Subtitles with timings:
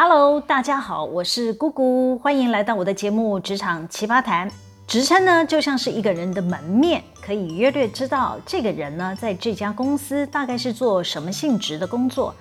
[0.00, 4.48] Hello，大家好，我是姑姑，欢迎来到我的节目《职场奇葩谈》。
[4.86, 12.32] 职称呢，就像是一个人的门面，可以约略知道这个人呢，在这家公司大概是做什么性质的工作，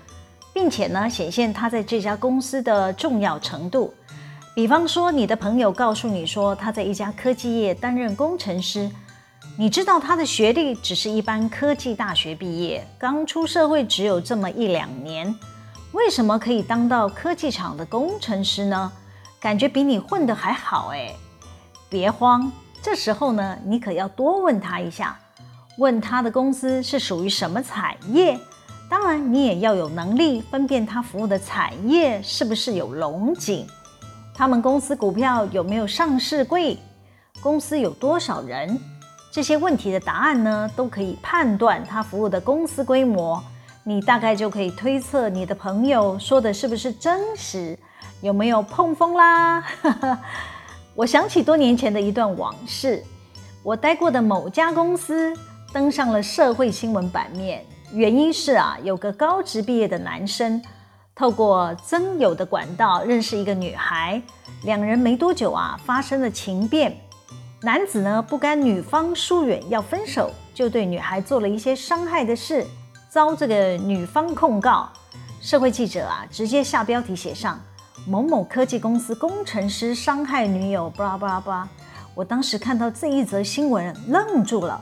[0.53, 3.91] 并且呢，显现他在这家公司的重要程度。
[4.53, 8.87] 比方说，你的朋友告诉你说他在一家科技业担任工程师，
[9.57, 15.33] 你知道他的学历只是一般科技大学毕业，刚出社会只有这么一两年。
[15.93, 18.91] 为什么可以当到科技厂的工程师呢？
[19.39, 21.13] 感觉比你混得还好哎！
[21.89, 22.51] 别慌，
[22.81, 25.17] 这时候呢，你可要多问他一下，
[25.77, 28.37] 问他的公司是属于什么产业。
[28.89, 33.65] 当然，你也要有能力分辨他服务的产业是不是有龙井，
[34.33, 36.77] 他们公司股票有没有上市柜，
[37.41, 38.79] 公司有多少人。
[39.31, 43.41] 这些问题的答案呢，都可以判断他服务的公司规模。
[43.87, 47.79] 你大概就可以推测你的朋友说的是不是真实，
[48.19, 49.63] 有没有碰风啦？
[50.93, 53.01] 我想起多年前的一段往事，
[53.63, 55.33] 我待过的某家公司
[55.71, 60.61] 登上了社会新闻版面，原因是啊，有个高职毕业的男生
[61.15, 64.21] 透过曾友的管道认识一个女孩，
[64.65, 66.93] 两人没多久啊发生了情变，
[67.61, 72.65] 男子呢不甘女方疏远要分手，就对女孩做了一些伤害的事。
[73.17, 74.87] 遭这个女方控告，
[75.41, 77.59] 社会记者啊直接下标题写上
[78.05, 81.69] 某某科技公司工程师伤害女友，巴拉巴拉巴拉。
[82.13, 84.79] 我当时看到这一则新闻愣住了，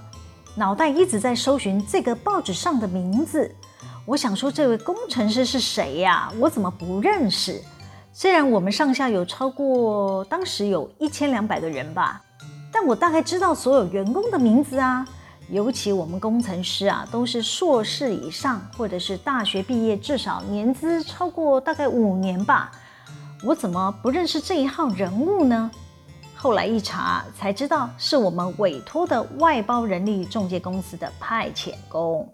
[0.53, 3.49] 脑袋一直在搜寻这个报纸上的名字。
[4.05, 6.29] 我想说，这位工程师是谁呀？
[6.37, 7.61] 我怎么不认识？
[8.11, 12.21] 虽然我们上下有超过当时有一千两百个人吧，
[12.69, 15.07] 但我大概知道所有员工的名字啊。
[15.49, 22.71] 尤其我们工程师啊，都是硕士以上，或者是大学毕业，至少年资超过大概五年吧。
[23.43, 25.69] 我怎么不认识这一号人物呢？
[26.35, 32.27] 后来一查才知道，是我们委托的外包人力中介公司的派遣工。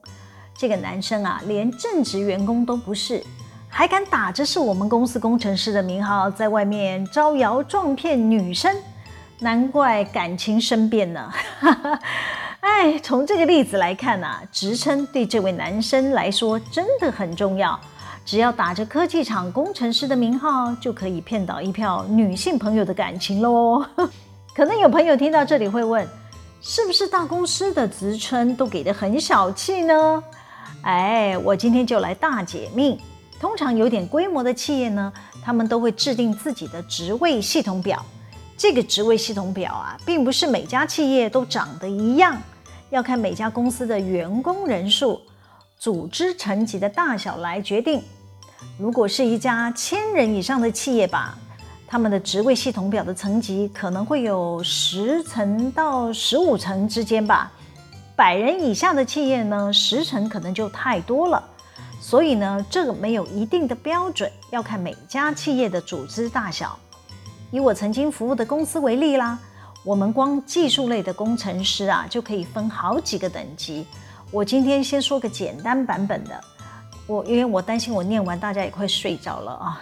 [0.56, 3.22] 这个男生啊，连正职员工都不是，
[3.68, 8.74] 还敢打着是我们公司工程师的名号，在外面招摇撞骗女生，
[9.40, 11.32] 难怪感情生变呢。
[12.64, 17.80] 哎，从这个例子来看啊，职称对这位男生来说真的很重要。
[18.24, 23.84] 只要打着科技厂工程师的名号，就可以骗倒一票女性朋友的感情喽。
[24.54, 26.08] 可能有朋友听到这里会问，
[26.62, 30.24] 是不是大公司的职称都给得很小气呢？
[30.84, 33.02] 哎，我今天就来大解密。
[33.40, 35.12] 通常有点规模的企业呢，
[35.44, 38.06] 他们都会制定自己的职位系统表。
[38.56, 42.40] 这个职位系统表啊，并不是每家企业都长得一样。
[42.92, 45.22] 要看每家公司的员工人数、
[45.80, 48.04] 组织层级的大小来决定。
[48.78, 51.38] 如果是一家千人以上的企业吧，
[51.88, 57.50] 他们的职位系统表的层级可能会有十层到十五层之间吧。
[58.14, 61.42] 百人以下的企业呢，十层可能就太多了。
[62.02, 66.78] 所以呢，这个没有一定的标准，要看每家企业的组织大小。
[67.52, 69.40] 以我曾经服务的公司为例啦。
[69.84, 73.86] 我们光技术类的工程师啊，就可以分好几个等级。
[74.30, 76.40] 我今天先说个简单版本的，
[77.08, 79.82] 我因为我担心我念完大家也快睡着了啊。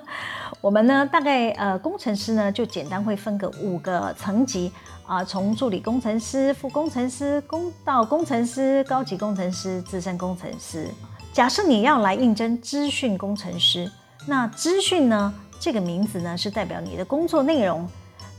[0.60, 4.70] 我们呢，大概呃工程师呢就简单会分个五个层级
[5.06, 10.88] 啊，从助理工程师、副工程师、工到工程师、高级工程师、资深工程师。
[11.32, 13.90] 假设你要来应征资讯工程师，
[14.26, 17.88] 那资讯呢这个名字呢是代表你的工作内容。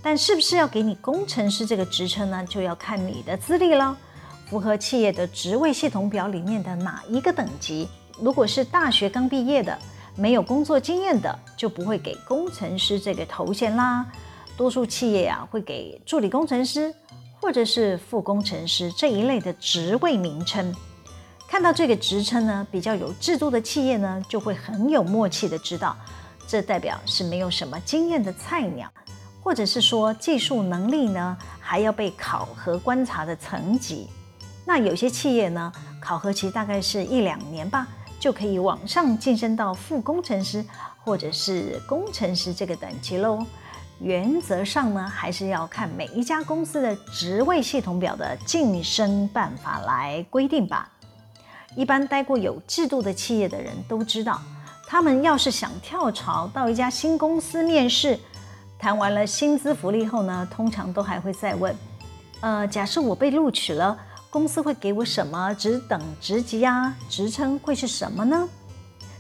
[0.01, 2.45] 但是不是要给你工程师这个职称呢？
[2.45, 3.95] 就要看你的资历了，
[4.49, 7.87] 符合企业的职位系统表里面的哪一个等级？
[8.21, 9.77] 如果是大学刚毕业的，
[10.15, 14.05] 没有工作经验的，就不会给工程师这个头衔啦。
[14.57, 16.93] 多数企业啊会给助理工程师
[17.39, 20.75] 或者是副工程师这一类的职位名称。
[21.47, 25.95] 看到这个职称呢，比较有制度的企业呢，就会很有默契的知道，
[26.47, 28.91] 这代表是没有什么经验的菜鸟。
[29.49, 34.07] 或者是说技术能力呢，还要被考核观察的层级。
[34.63, 37.87] 那有些企业呢，考核期大概是一两年吧，
[38.19, 40.63] 就可以往上晋升到副工程师
[41.03, 43.43] 或者是工程师这个等级喽。
[43.99, 50.87] 原则上呢，还是要看每一家公司的职位系统表的晋升办法来规定吧。
[51.75, 54.39] 一般待过有制度的企业的人都知道，
[54.85, 58.19] 他们要是想跳槽到一家新公司面试。
[58.79, 61.75] 谈完了薪资福利后呢，通常都还会再问，
[62.39, 63.97] 呃，假设我被录取了，
[64.29, 66.95] 公司会给我什么职等职级呀？
[67.09, 68.47] 职称会是什么呢？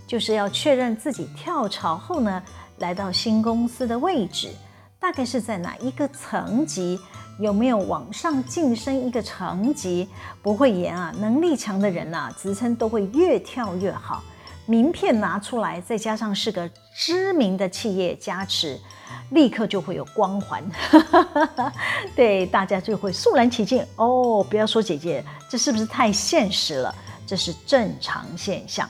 [0.07, 2.41] 就是要确认自己跳槽后呢，
[2.77, 4.49] 来到新公司的位置，
[4.97, 6.97] 大概是在哪一个层级，
[7.37, 10.07] 有没有往上晋升一个层级？
[10.41, 14.23] 不会演啊，能力强的人呐，职称都会越跳越好。
[14.69, 18.79] 名片拿出来，再加上是个知名的企业加持，
[19.31, 20.63] 立刻就会有光环，
[22.15, 23.83] 对，大家就会肃然起敬。
[23.95, 26.93] 哦，不要说姐姐，这是不是太现实了？
[27.25, 28.87] 这是正常现象。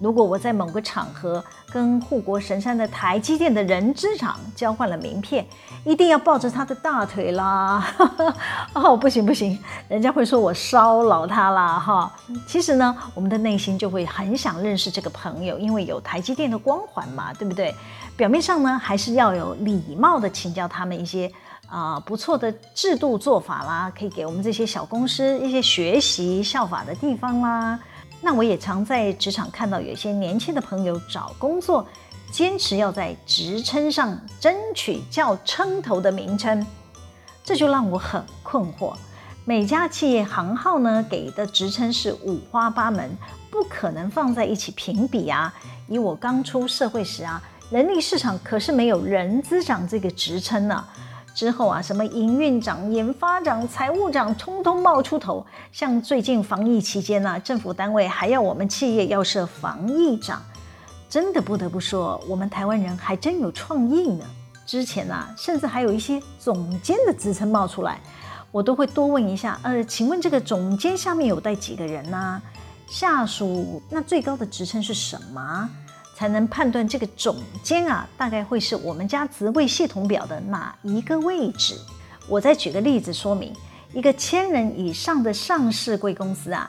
[0.00, 5.46] 如果我在某个场合跟护国神山的台积电的人资长交换了名片，
[5.84, 7.86] 一定要抱着他的大腿啦！
[8.72, 9.58] 哦，不行不行，
[9.88, 12.10] 人家会说我骚扰他啦哈。
[12.46, 17.74] 其实呢，我们的内心就会很想认识这个朋友，因为有台积电的光环嘛，对不对？
[18.16, 21.30] 表面上呢，还是要有礼貌的请教他们一些
[21.68, 27.78] 啊、不错的制度做法啦，可以给我们这些小公司一些学习效法的地方啦。
[28.20, 31.86] 那我也常在职场看到有些年轻的朋友找工作，
[32.30, 36.64] 坚持要在职称上争取较称头的名称，
[37.42, 38.94] 这就让我很困惑。
[39.46, 43.10] 每家企业行号呢，给的职称是五花八门，
[43.50, 45.52] 不可能放在一起评比啊。
[45.88, 50.84] 以我刚出社会时啊，人力市场可是没有人资长这个职称呢。
[51.34, 55.44] 之后啊，什么营运长、研发长、财务长，通通冒出头。
[55.72, 60.42] 像最近防疫期间呢、政府单位还要我们企业要设防疫长，
[61.08, 64.24] 真的不得不说，我们台湾人还真有创意呢。
[64.66, 68.00] 之前呢、啊，甚至还有一些总监的职称冒出来，
[68.50, 72.42] 我都会多问一下，呃，请问这个总监下面有带几个人呢、
[72.86, 75.68] 下属那最高的职称是什么？
[76.20, 81.74] 才能判断这个总监啊，大概会是我们家职位系统表的哪一个位置？
[82.28, 83.54] 我再举个例子说明：
[83.94, 86.68] 一个千人以上的上市贵公司啊，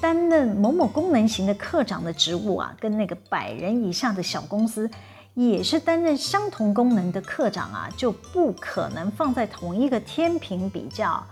[0.00, 4.90] 担任某某功能型的科长的职务啊，跟那个百人以下的小公司
[5.34, 11.22] 也是担任相同功能的科长啊，就不可能放在同一个天平比较，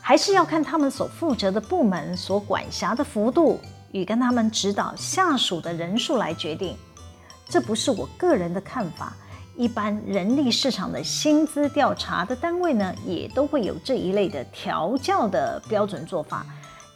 [0.00, 3.58] 还是要看他们所负责的部门所管辖的幅度
[3.90, 6.76] 与跟他们指导下属的人数来决定。
[7.52, 9.14] 这不是我个人的看法，
[9.58, 16.46] 一般人力市场的薪资调查的单位呢，也都会有这一类的调教的标准做法。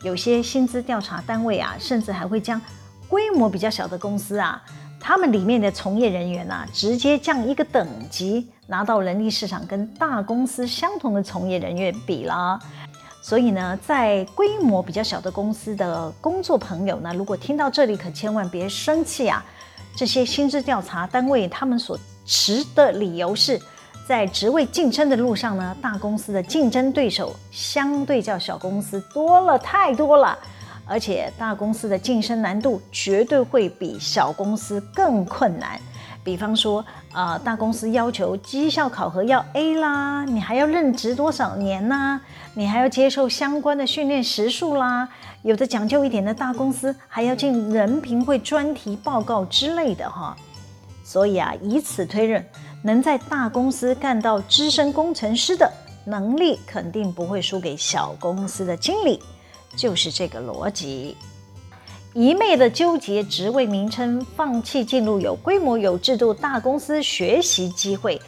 [0.02, 2.58] 有些薪资调查单位啊，甚至还会将
[3.06, 4.62] 规模比较小的公司啊，
[4.98, 12.58] 他们里面的从业人员啊，直接降一个等级，拿到人力市场跟大公司相同的从业人员比了。
[13.20, 19.44] 所以呢，在规模比较小的公司的工作朋友呢，如果听到这里，可千万别生气啊。
[19.96, 23.58] 这些薪资调查单位，他们所持的理由是，
[24.06, 30.38] 在职位晋升的路上呢，大公司的竞争对手相对较小公司多了太多了，
[30.84, 35.80] 而且大公司的晋升难度绝对会比小公司更困难。
[36.26, 42.20] 比方说，呃，大公司要求绩效考核要 A 啦，你还要任职多少年呢？
[42.54, 45.08] 你还要接受相关的训练时数啦。
[45.42, 50.36] 有的讲究一点的大公司还要进人评会专题报告之类的哈。
[51.04, 52.44] 所以啊，以此推论，
[52.82, 55.72] 能在大公司干到资深工程师的
[56.04, 59.22] 能力，肯定不会输给小公司的经理，
[59.76, 61.16] 就是这个逻辑。
[62.16, 68.18] 一味的纠结职位名称，放弃进入有规模、有制度大公司学习机会，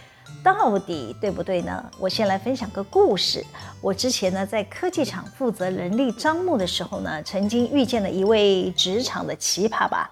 [0.44, 1.82] 到底对不对呢？
[1.98, 3.42] 我先来分享个故事。
[3.80, 10.10] 我之前呢，在科技厂负责人力招募的时候呢，曾经遇见了一位职场的奇葩吧。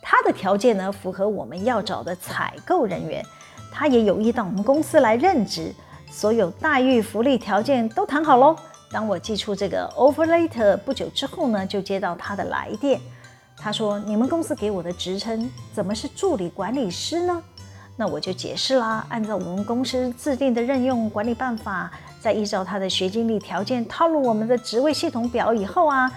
[0.00, 3.26] 他的条件呢，符合我们要找的采购人员，
[3.72, 5.74] 他也有意到我们公司来任职，
[6.12, 8.54] 所有待遇、福利条件都谈好喽。
[8.90, 13.00] 当我寄出这个 offer letter 不久之后呢，就接到他的来电。
[13.56, 17.42] 他说：“你们公司给我的职称怎么是助理管理师呢？”
[17.96, 21.90] 那我就解释啦，按照我们公司制定的任用管理办法，
[22.20, 26.12] 再依照他的学经历条件套入我们的职位系统表以后啊，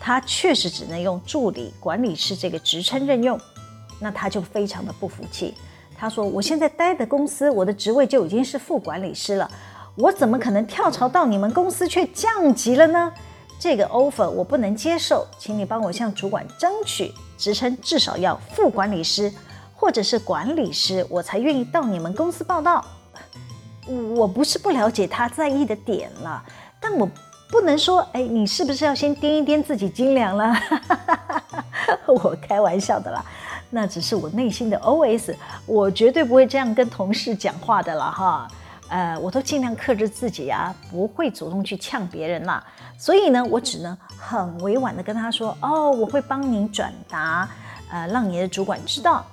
[0.00, 3.38] 他确实只能用助理管理师这个职称任用。
[4.00, 5.52] 那他就非常的不服气，
[5.96, 9.50] 他说：“我现在待的公司，我的职位就已经是副管理师了，
[9.98, 13.12] 我怎么可能跳槽到你们公司却降级了呢？”
[13.60, 19.32] 这个 offer 我不能接受，请你帮我向主管争取职称，至少要副管理师
[19.74, 22.84] 或者是管理师，我才愿意到你们公司报道。
[24.14, 26.40] 我不是不了解他在意的点了，
[26.78, 27.08] 但我
[27.50, 30.54] 不能说，哎，你是不是要先掂一掂自己斤两了？
[32.06, 33.24] 我开玩笑的啦，
[33.70, 35.34] 那只是我内心的 OS，
[35.66, 38.46] 我绝对不会这样跟同事讲话的了哈。
[38.88, 42.64] 呃，我都尽量克制自己啊，不会主动去呛别人啦。
[42.98, 47.48] 所以呢，我只能很委婉的跟他说：“哦，我会帮您转达，
[47.90, 49.24] 呃，让你的主管知道。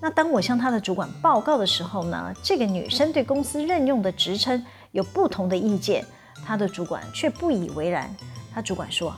[0.00, 6.04] 那当我向他的主管报告的时候呢，这个女生对公司任用的职称有不同的意见，
[6.44, 8.14] 她的主管却不以为然。
[8.52, 9.14] 她主管说：“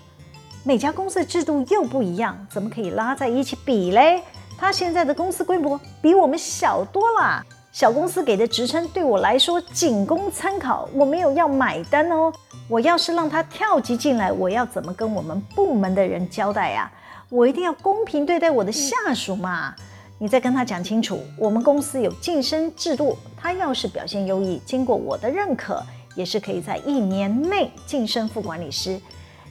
[0.62, 4.22] 每家公司的制度又不一样，怎么可以拉在一起比嘞？
[4.58, 7.44] 他现在的公司规模比我们小多了，
[7.76, 12.32] 小公司给的职称对我来说仅供参考，我没有要买单哦。
[12.68, 16.90] 我要是让他跳级进来，我要怎么跟我们部门的人交代呀？
[17.28, 19.74] 我一定要公平对待我的下属嘛。”
[20.16, 28.98] 你再跟他讲清楚，我们公司有晋升制度，他要是表现优异，经过我的认可，也是可以在一年内晋升副管理师。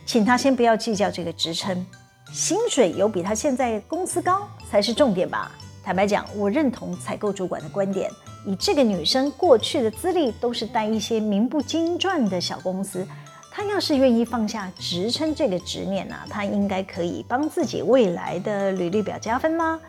[0.03, 1.85] 请他先不要计较这个职称，
[2.33, 5.51] 薪水有比他现在公司高才是重点吧。
[5.85, 8.09] 坦白讲，我认同采购主管的观点，
[8.43, 13.05] 以这个女生过去的资历，都是带一些名不经传的小公司，
[13.51, 19.79] 她要是愿意放下职称这个执念呢，她应该可以帮自己未来的履历表加分吗？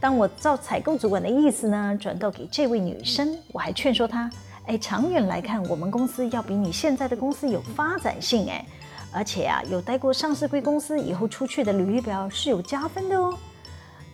[0.00, 4.28] 当我照采购主管的意思呢，转告给这位女生，我还劝说她：
[4.66, 8.66] 哎，长远来看，我们公司要比你现在的公司有发展性，哎，
[9.12, 13.38] 而且啊，有待过上市贵公司以后出去的履历表是有加分的哦。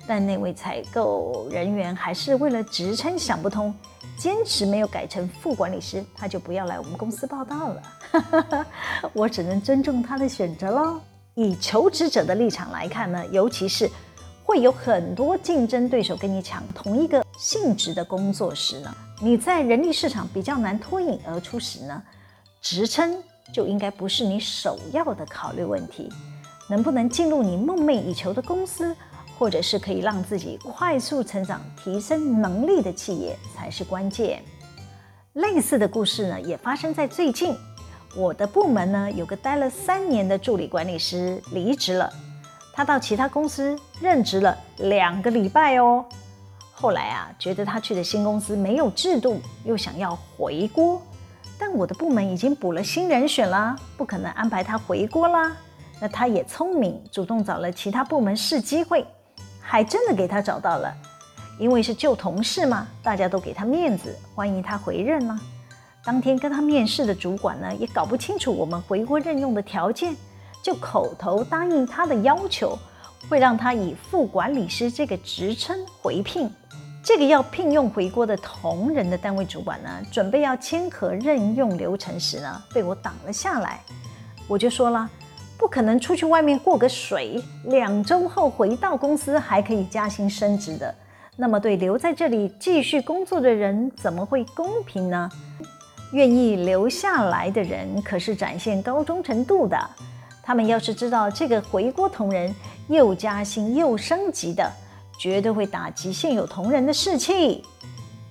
[0.07, 3.75] 但那位采购人员还是为了职称想不通，
[4.19, 8.67] 坚持没有改成副管理师，他就不要来我们公司报到了。
[9.13, 11.01] 我只能尊重他的选择喽。
[11.35, 13.91] 以求职者的立场来看呢，尤其是。
[14.49, 22.01] 会有很多竞争对手跟你抢同一个性质的工作时呢，你在人力市场比较难脱颖而出时呢，
[22.63, 23.21] 职称
[23.53, 26.09] 就应该不是你首要的考虑问题，
[26.71, 28.95] 能不能进入你梦寐以求的公司，
[29.39, 34.43] 或者是可以让自己快速成长、提升能力的企业才是关键。
[35.35, 37.55] 类似的故事呢，也发生在最近，
[38.17, 42.11] 我的部门呢有个待了三年的助理管理师离职了。
[42.73, 46.05] 他到其他公司任职了两个礼拜哦，
[46.73, 51.01] 后来啊，觉得他去的新公司没有制度，又想要回锅，
[51.59, 55.55] 但我的部门已经补了新人选了，不可能安排他回锅啦。
[55.99, 59.07] 那他也聪明，主动找了其他部门试机会，
[59.67, 60.95] 还真的给他找到了。
[61.59, 65.41] 因为是旧同事嘛，大家都给他面子，欢迎他回任啦。
[66.05, 70.15] 当天跟他面试的主管呢，也搞不清楚我们回国任用的条件。
[70.63, 72.77] 就口头答应他的要求，
[73.29, 76.51] 会让他以副管理师这个职称回聘。
[77.05, 83.81] 这个要聘用回国的同仁的单位主管呢，准备要签核任用流程时呢，被我挡了下来。
[84.49, 85.09] 我就说了，
[85.59, 90.95] 不可能出去外面过个水，两周后回到公司还可以加薪升职的。
[91.37, 95.31] 那么对留在这里继续工作的人，怎么会公平呢？
[96.13, 99.79] 愿意留下来的人，可是展现高忠诚度的。
[100.43, 102.55] 他们要是知道这个回锅同仁
[102.89, 104.71] 又加薪又升级的，
[105.19, 107.63] 绝对会打击现有同仁的士气。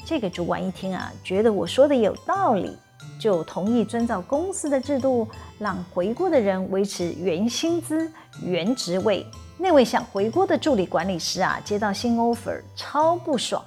[0.05, 2.77] 这个主管一听啊，觉得我说的有道理，
[3.25, 5.27] 就同意遵照公司的制度，
[5.57, 8.07] 让回锅的人维持原薪资、
[8.43, 9.25] 原职位。
[9.57, 13.65] 那位想回锅的助理管理师啊，接到新 offer 超不爽，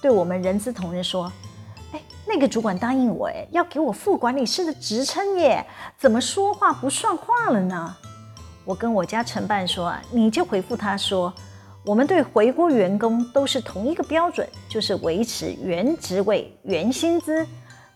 [0.00, 1.32] 对我们人资同仁说。
[1.90, 5.66] 哎那个主管答应我，哎，要给我副管理师的职称耶，
[5.98, 7.96] 怎么说话不算话了呢？
[8.64, 11.34] 我跟我家承办说啊，你就回复他说，
[11.84, 17.44] 我们对回锅员工都是同一个标准，就是维持原职位、原薪资。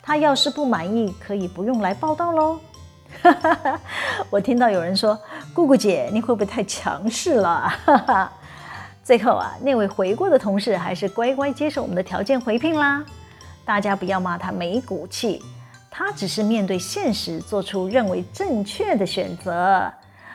[0.06, 2.60] 他要是不满意，可以不用来报到喽。
[4.30, 5.18] 我听到有人说，
[5.52, 7.68] 姑姑姐，你会不会太强势了？
[9.02, 13.04] 最后啊，那位回锅的同事还是乖乖接受我们的条件回聘啦。
[13.64, 15.42] 大家不要骂他没骨气，
[15.90, 19.92] 他只是面对现实做出认为正确的选择。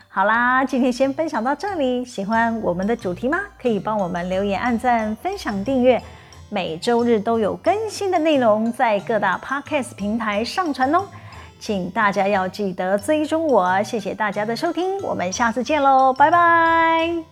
[0.10, 2.04] 好啦，今天先分享到这里。
[2.04, 3.40] 喜欢我们的主题吗？
[3.58, 6.02] 可以帮我们留言、按赞、分享、订阅。
[6.54, 11.06] 每周日都有更新的内容在各大 Podcast 平台上传哦，
[11.62, 13.82] 请大家要记得追踪我。
[13.84, 17.31] 谢谢大家的收听，我们下次见喽，拜拜。